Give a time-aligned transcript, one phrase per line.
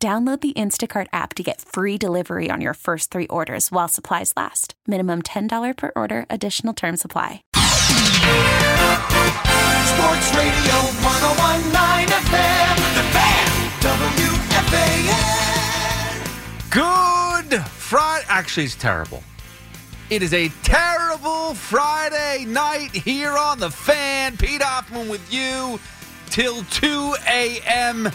[0.00, 4.32] Download the Instacart app to get free delivery on your first three orders while supplies
[4.36, 4.74] last.
[4.86, 7.42] Minimum $10 per order, additional term supply.
[9.90, 13.50] Sports Radio 1019 FM, The Fan,
[14.70, 15.50] WFAN.
[17.50, 18.24] Good Friday.
[18.28, 19.24] Actually, it's terrible.
[20.10, 24.36] It is a terrible Friday night here on the fan.
[24.36, 25.80] Pete Hoffman with you
[26.30, 28.12] till 2 a.m.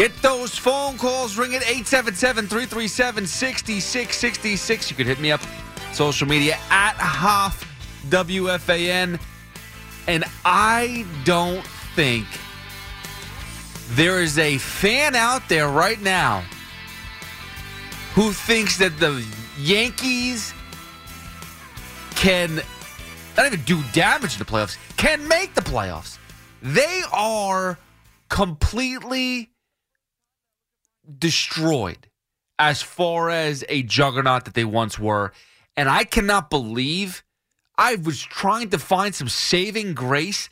[0.00, 4.90] Get those phone calls ringing 877 337 6666.
[4.90, 5.42] You could hit me up
[5.92, 7.62] social media at Hoff
[8.08, 9.20] WFAN.
[10.08, 12.26] And I don't think
[13.90, 16.44] there is a fan out there right now
[18.14, 19.22] who thinks that the
[19.58, 20.54] Yankees
[22.14, 22.62] can
[23.36, 26.16] not even do damage in the playoffs, can make the playoffs.
[26.62, 27.78] They are
[28.30, 29.49] completely
[31.18, 32.08] destroyed
[32.58, 35.32] as far as a juggernaut that they once were.
[35.76, 37.24] And I cannot believe
[37.78, 40.50] I was trying to find some saving grace.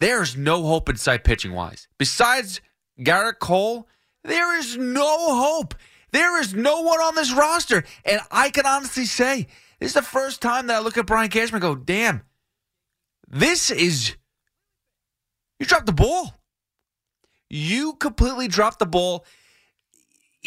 [0.00, 1.88] There's no hope inside pitching wise.
[1.98, 2.60] Besides
[3.00, 3.88] Gerrit Cole,
[4.24, 5.74] there is no hope.
[6.12, 7.84] There is no one on this roster.
[8.04, 9.46] And I can honestly say,
[9.80, 12.22] this is the first time that I look at Brian Cashman and go, damn,
[13.26, 14.16] this is.
[15.58, 16.34] You dropped the ball.
[17.50, 19.24] You completely dropped the ball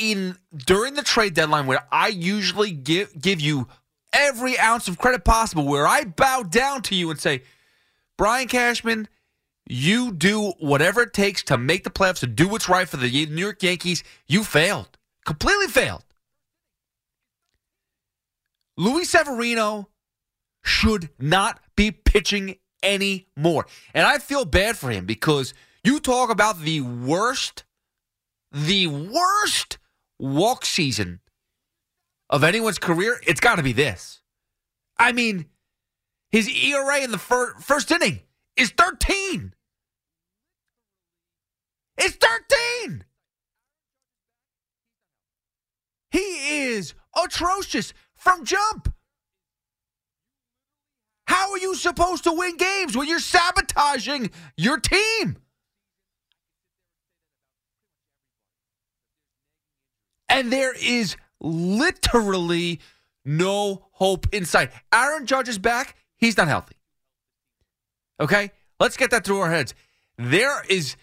[0.01, 3.67] in during the trade deadline where I usually give give you
[4.11, 7.43] every ounce of credit possible, where I bow down to you and say,
[8.17, 9.07] Brian Cashman,
[9.67, 13.09] you do whatever it takes to make the playoffs, to do what's right for the
[13.09, 14.03] New York Yankees.
[14.27, 14.97] You failed.
[15.25, 16.03] Completely failed.
[18.75, 19.89] Luis Severino
[20.63, 23.67] should not be pitching anymore.
[23.93, 27.63] And I feel bad for him because you talk about the worst,
[28.51, 29.77] the worst
[30.21, 31.19] walk season
[32.29, 33.19] of anyone's career.
[33.25, 34.21] It's got to be this.
[34.97, 35.47] I mean,
[36.29, 38.21] his ERA in the fir- first inning
[38.55, 39.53] is 13.
[41.97, 43.03] It's 13.
[46.11, 48.93] He is atrocious from jump.
[51.27, 55.37] How are you supposed to win games when you're sabotaging your team?
[60.31, 62.79] And there is literally
[63.25, 64.71] no hope inside.
[64.93, 65.95] Aaron Judge is back.
[66.17, 66.75] He's not healthy.
[68.19, 68.51] Okay?
[68.79, 69.73] Let's get that through our heads.
[70.17, 70.95] There is,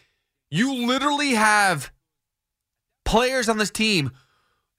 [0.50, 1.92] you literally have
[3.04, 4.12] players on this team.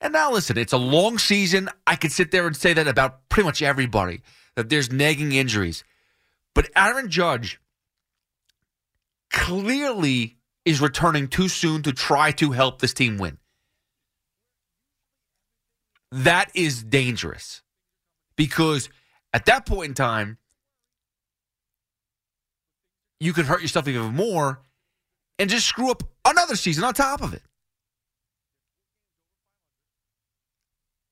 [0.02, 1.70] And now listen, it's a long season.
[1.86, 4.22] I could sit there and say that about pretty much everybody,
[4.56, 5.84] that there's nagging injuries.
[6.56, 7.60] But Aaron Judge
[9.32, 13.38] clearly is returning too soon to try to help this team win.
[16.12, 17.62] That is dangerous
[18.36, 18.90] because
[19.34, 20.38] at that point in time,
[23.20, 24.62] you could hurt yourself even more
[25.38, 27.44] and just screw up another season on top of it.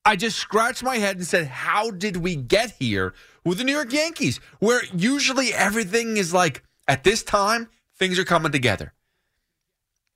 [0.05, 3.13] I just scratched my head and said, How did we get here
[3.43, 4.39] with the New York Yankees?
[4.59, 8.93] Where usually everything is like, at this time, things are coming together.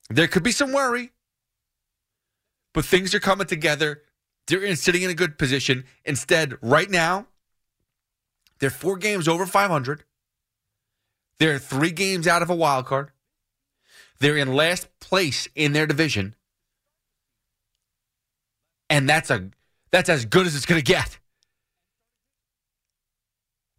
[0.09, 1.11] There could be some worry,
[2.73, 4.03] but things are coming together.
[4.51, 5.85] They're in, sitting in a good position.
[6.03, 7.27] Instead, right now,
[8.59, 10.03] they're four games over 500.
[11.39, 13.11] They're three games out of a wild card.
[14.19, 16.35] They're in last place in their division.
[18.89, 19.51] And that's a
[19.89, 21.17] that's as good as it's going to get.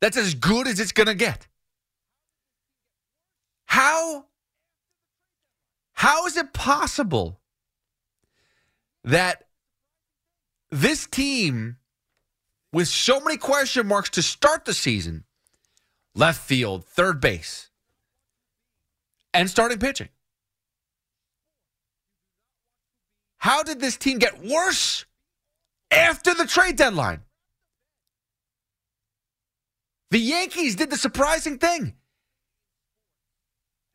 [0.01, 1.49] That's as good as it's going to get.
[3.67, 4.25] How
[5.93, 7.41] how is it possible
[9.05, 9.45] that
[10.73, 11.77] this team
[12.73, 15.25] with so many question marks to start the season,
[16.15, 17.71] left field, third base,
[19.35, 20.09] and starting pitching.
[23.39, 25.05] How did this team get worse
[25.91, 27.23] after the trade deadline?
[30.11, 31.95] The Yankees did the surprising thing.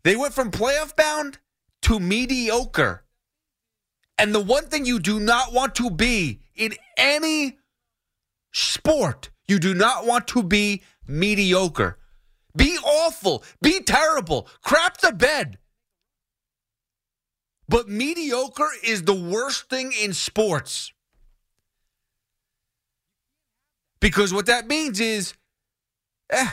[0.04, 1.40] They went from playoff bound
[1.84, 3.04] to mediocre
[4.18, 7.58] And the one thing you do not want to be in any
[8.52, 11.98] sport, you do not want to be mediocre.
[12.56, 13.44] Be awful.
[13.62, 14.50] Be terrible.
[14.64, 15.60] Crap the bed.
[17.70, 20.92] But mediocre is the worst thing in sports.
[24.00, 25.34] Because what that means is,
[26.30, 26.50] eh,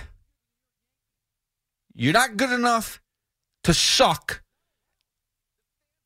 [1.95, 3.01] you're not good enough
[3.65, 4.43] to suck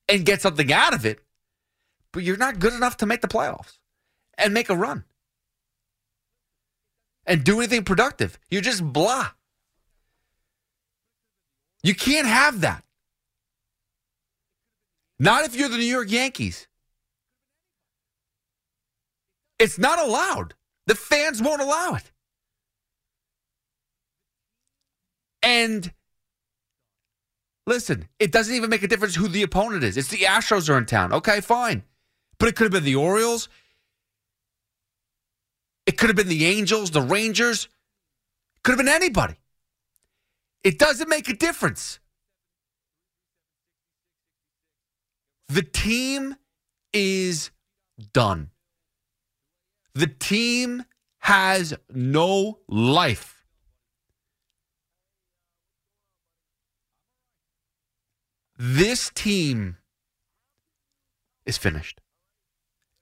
[0.08, 1.20] and get something out of it,
[2.12, 3.77] but you're not good enough to make the playoffs
[4.38, 5.04] and make a run
[7.26, 8.38] and do anything productive.
[8.50, 9.28] You're just blah.
[11.82, 12.82] You can't have that.
[15.18, 16.66] Not if you're the New York Yankees.
[19.58, 20.54] It's not allowed.
[20.86, 22.10] The fans won't allow it.
[25.42, 25.92] And
[27.66, 29.96] listen, it doesn't even make a difference who the opponent is.
[29.96, 31.12] It's the Astros are in town.
[31.12, 31.82] Okay, fine.
[32.38, 33.48] But it could have been the Orioles.
[35.88, 37.66] It could have been the Angels, the Rangers.
[38.62, 39.36] Could have been anybody.
[40.62, 41.98] It doesn't make a difference.
[45.48, 46.36] The team
[46.92, 47.50] is
[48.12, 48.50] done.
[49.94, 50.84] The team
[51.20, 53.46] has no life.
[58.58, 59.78] This team
[61.46, 62.02] is finished.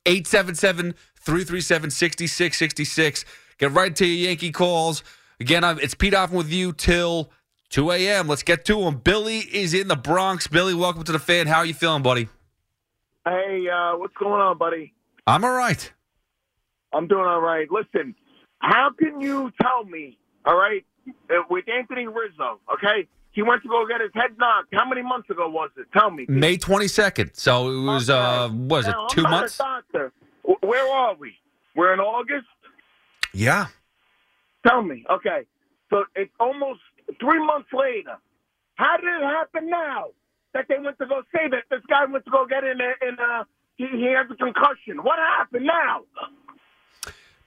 [0.07, 0.95] 877
[1.27, 3.25] 337 6666.
[3.59, 5.03] Get right to your Yankee calls.
[5.41, 7.31] Again, I'm, it's Pete Hoffman with you till
[7.71, 8.29] 2 a.m.
[8.29, 8.99] Let's get to him.
[8.99, 10.47] Billy is in the Bronx.
[10.47, 11.49] Billy, welcome to the fan.
[11.49, 12.29] How are you feeling, buddy?
[13.25, 14.95] Hey, uh, what's going on, buddy?
[15.27, 15.93] I'm all right.
[16.93, 17.67] I'm doing all right.
[17.73, 18.15] Listen,
[18.61, 20.85] how can you tell me, all right,
[21.29, 23.09] uh, with Anthony Rizzo, okay?
[23.33, 24.69] He went to go get his head knocked.
[24.73, 25.87] How many months ago was it?
[25.93, 26.25] Tell me.
[26.29, 27.37] May 22nd.
[27.37, 28.17] So it was, Okay.
[28.19, 29.59] uh, what was it, Now, I'm two not a months?
[29.59, 30.13] doctor.
[30.63, 31.35] Where are we?
[31.75, 32.47] We're in August?
[33.33, 33.67] Yeah.
[34.67, 35.05] Tell me.
[35.11, 35.47] Okay.
[35.91, 36.81] So it's almost
[37.21, 38.17] three months later.
[38.77, 40.07] How did it happen now
[40.55, 43.09] that they went to go say that this guy went to go get in a,
[43.09, 43.47] in a
[43.77, 45.03] he, he has a concussion?
[45.03, 46.03] What happened now?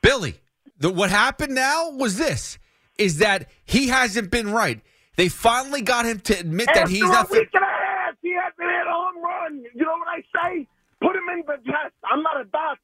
[0.01, 0.39] Billy,
[0.79, 2.57] the, what happened now was this,
[2.97, 4.81] is that he hasn't been right.
[5.17, 8.15] They finally got him to admit that After he's a not week and a half,
[8.21, 9.65] he hasn't hit a home run.
[9.75, 10.67] You know what I say?
[11.01, 11.93] Put him in the test.
[12.09, 12.78] I'm not a doctor.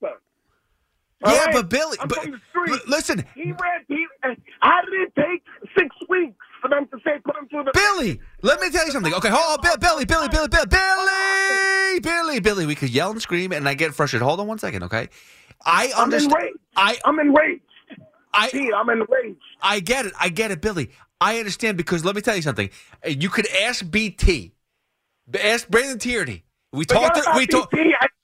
[1.25, 1.53] Yeah, right?
[1.53, 2.69] but Billy, I'm but, from the street.
[2.69, 3.85] but listen, He ran.
[3.87, 5.43] He, uh, how did it take
[5.77, 7.71] six weeks for them to say put him through the?
[7.73, 9.13] Billy, let me tell you something.
[9.13, 12.65] Okay, hold on, Bill, Billy, Billy, Billy, Billy, Billy, Billy, Billy.
[12.65, 14.25] We could yell and scream, and I get frustrated.
[14.25, 15.09] Hold on one second, okay?
[15.65, 16.33] I I'm understand.
[16.33, 16.57] enraged.
[16.75, 17.61] I, I'm enraged.
[18.33, 19.39] I, I'm enraged.
[19.61, 20.13] I get it.
[20.19, 20.91] I get it, Billy.
[21.21, 22.69] I understand because let me tell you something.
[23.05, 24.53] Uh, You could ask BT,
[25.41, 26.43] ask Brandon Tierney.
[26.75, 27.17] We talked.
[27.35, 27.73] We talked.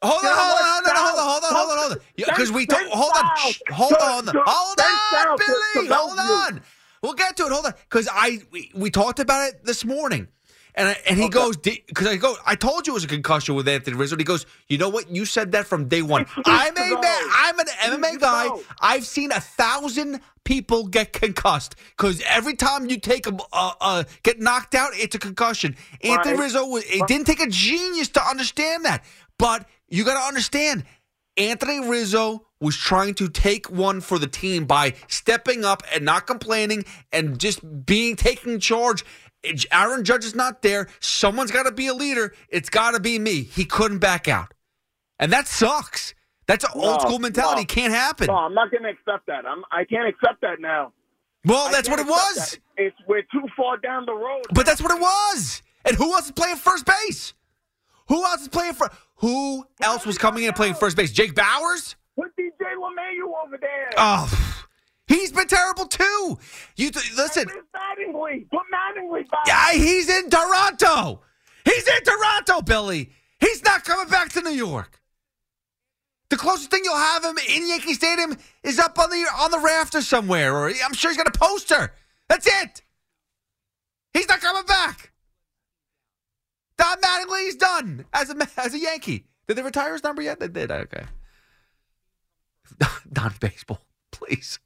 [0.03, 1.97] Hold on, hold on, hold on, hold on, hold on, hold on.
[2.17, 2.91] Because we don't.
[2.91, 6.61] Hold on, send shh, out hold on, hold on, Billy, hold on.
[7.03, 7.51] We'll get to it.
[7.51, 10.27] Hold on, because I we, we talked about it this morning,
[10.75, 12.35] and I, and he goes because I go.
[12.45, 14.15] I told you it was a concussion with Anthony Rizzo.
[14.17, 15.09] He goes, you know what?
[15.09, 16.25] You said that from day one.
[16.45, 17.21] I'm a man.
[17.35, 18.49] I'm an MMA guy.
[18.79, 24.03] I've seen a thousand people get concussed because every time you take a uh, uh,
[24.23, 25.75] get knocked out, it's a concussion.
[26.03, 29.03] Anthony Rizzo, was- it didn't take a genius to understand that,
[29.37, 30.83] but you got to understand.
[31.37, 36.27] Anthony Rizzo was trying to take one for the team by stepping up and not
[36.27, 39.05] complaining and just being taking charge.
[39.71, 40.87] Aaron Judge is not there.
[40.99, 42.33] Someone's got to be a leader.
[42.49, 43.41] It's got to be me.
[43.43, 44.53] He couldn't back out.
[45.19, 46.13] And that sucks.
[46.47, 47.61] That's an old school mentality.
[47.61, 47.65] no.
[47.65, 48.27] Can't happen.
[48.27, 49.45] No, I'm not going to accept that.
[49.45, 49.63] I'm.
[49.71, 50.91] I can't accept that now.
[51.45, 52.35] Well, that's what it was.
[52.35, 52.59] that.
[52.77, 54.43] It's we're too far down the road.
[54.53, 55.61] But that's what it was.
[55.85, 57.33] And who else is playing first base?
[58.07, 58.89] Who else is playing for?
[59.17, 61.11] Who else was coming in and playing first base?
[61.11, 61.95] Jake Bauers?
[62.15, 63.89] Put DJ LeMahieu over there.
[63.97, 64.60] Oh,
[65.15, 66.39] he's been terrible too.
[66.75, 67.45] You th- listen.
[67.45, 68.49] Mattingly?
[68.49, 69.41] Put Mattingly back.
[69.47, 71.21] Yeah, he's in Toronto.
[71.65, 73.11] He's in Toronto, Billy.
[73.39, 74.99] He's not coming back to New York.
[76.29, 79.59] The closest thing you'll have him in Yankee Stadium is up on the on the
[79.59, 81.93] rafter somewhere, or I'm sure he's got a poster.
[82.29, 82.81] That's it.
[84.13, 85.11] He's not coming back.
[86.77, 89.25] Don Mattingly's done as a as a Yankee.
[89.47, 90.39] Did they retire his number yet?
[90.39, 90.71] They did.
[90.71, 91.03] Okay.
[93.11, 94.59] Don baseball, please.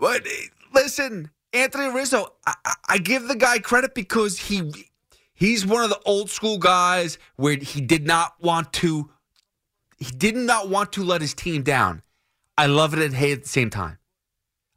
[0.00, 0.26] But
[0.74, 2.54] listen, Anthony Rizzo, I,
[2.88, 4.86] I- give the guy credit because he
[5.34, 9.10] he's one of the old school guys where he did not want to
[9.98, 12.02] he did not want to let his team down.
[12.56, 13.98] I love it and hate at the same time.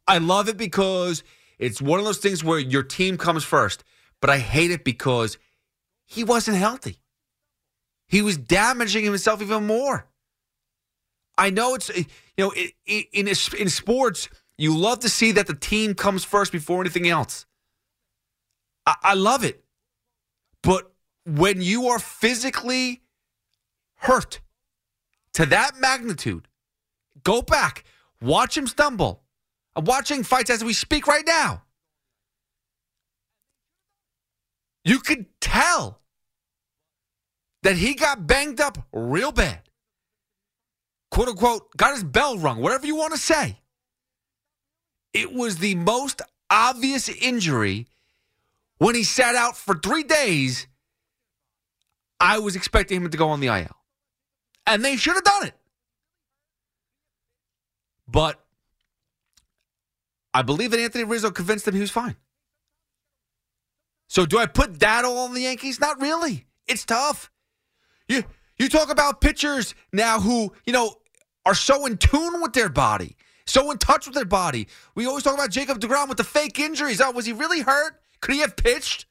[0.07, 1.23] I love it because
[1.59, 3.83] it's one of those things where your team comes first,
[4.19, 5.37] but I hate it because
[6.05, 6.97] he wasn't healthy.
[8.07, 10.07] he was damaging himself even more.
[11.37, 12.05] I know it's you
[12.37, 12.53] know
[12.85, 17.07] in in, in sports you love to see that the team comes first before anything
[17.07, 17.45] else.
[18.85, 19.63] I, I love it,
[20.61, 20.91] but
[21.25, 23.01] when you are physically
[23.95, 24.41] hurt
[25.33, 26.47] to that magnitude,
[27.23, 27.85] go back,
[28.21, 29.23] watch him stumble.
[29.75, 31.63] I'm watching fights as we speak right now.
[34.83, 36.01] You could tell
[37.63, 39.61] that he got banged up real bad.
[41.11, 43.59] Quote unquote, got his bell rung, whatever you want to say.
[45.13, 47.87] It was the most obvious injury
[48.77, 50.67] when he sat out for three days.
[52.19, 53.75] I was expecting him to go on the IL.
[54.65, 55.53] And they should have done it.
[58.07, 58.39] But
[60.33, 62.15] I believe that Anthony Rizzo convinced them he was fine.
[64.07, 65.79] So do I put that all on the Yankees?
[65.79, 66.45] Not really.
[66.67, 67.31] It's tough.
[68.07, 68.23] You
[68.57, 70.95] you talk about pitchers now who, you know,
[71.45, 74.67] are so in tune with their body, so in touch with their body.
[74.95, 77.01] We always talk about Jacob DeGrom with the fake injuries.
[77.01, 77.99] Oh, was he really hurt?
[78.21, 79.05] Could he have pitched?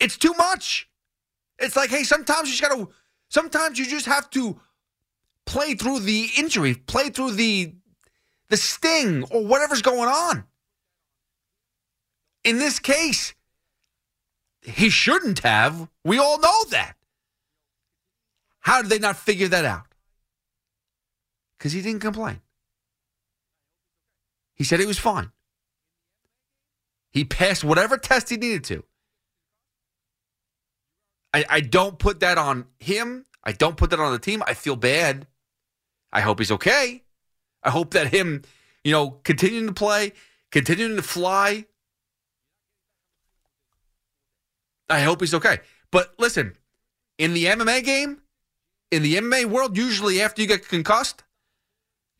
[0.00, 0.88] It's too much.
[1.58, 2.88] It's like, hey, sometimes you just gotta
[3.28, 4.60] sometimes you just have to
[5.46, 7.72] play through the injury, play through the
[8.48, 10.44] the sting or whatever's going on.
[12.44, 13.34] In this case,
[14.60, 15.88] he shouldn't have.
[16.04, 16.94] We all know that.
[18.62, 19.86] How did they not figure that out?
[21.58, 22.40] Because he didn't complain.
[24.54, 25.32] He said he was fine.
[27.10, 28.84] He passed whatever test he needed to.
[31.34, 33.26] I, I don't put that on him.
[33.44, 34.42] I don't put that on the team.
[34.46, 35.26] I feel bad.
[36.12, 37.02] I hope he's okay.
[37.62, 38.42] I hope that him,
[38.84, 40.12] you know, continuing to play,
[40.50, 41.66] continuing to fly,
[44.88, 45.58] I hope he's okay.
[45.90, 46.56] But listen,
[47.18, 48.21] in the MMA game,
[48.92, 51.24] in the MMA world, usually after you get concussed,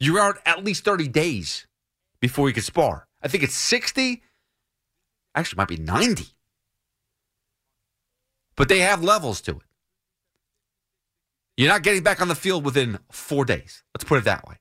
[0.00, 1.66] you're out at least 30 days
[2.18, 3.06] before you can spar.
[3.22, 4.22] I think it's 60.
[5.34, 6.24] Actually, might be 90.
[8.56, 9.62] But they have levels to it.
[11.58, 13.84] You're not getting back on the field within four days.
[13.94, 14.56] Let's put it that way.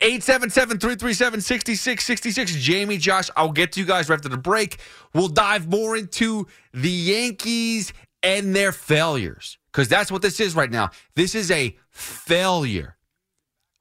[0.00, 2.64] 877 337 6666.
[2.64, 4.78] Jamie, Josh, I'll get to you guys right after the break.
[5.12, 10.70] We'll dive more into the Yankees and their failures because that's what this is right
[10.70, 10.90] now.
[11.14, 12.96] This is a failure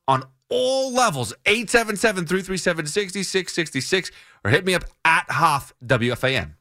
[0.07, 1.33] on all levels.
[1.45, 4.11] 877 337 6666
[4.43, 6.53] or hit me up at Hoff WFAN.